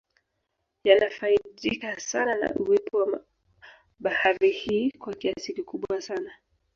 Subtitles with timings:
[0.83, 3.25] Yanafaidika sana na uwepo wa
[3.99, 6.31] bahari hii kwa kiasi kikubwa sana